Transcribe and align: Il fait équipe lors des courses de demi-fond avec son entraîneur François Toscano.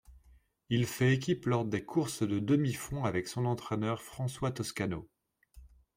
Il 0.71 0.87
fait 0.87 1.13
équipe 1.13 1.45
lors 1.45 1.63
des 1.63 1.85
courses 1.85 2.23
de 2.27 2.39
demi-fond 2.39 3.03
avec 3.03 3.27
son 3.27 3.45
entraîneur 3.45 4.01
François 4.01 4.49
Toscano. 4.49 5.07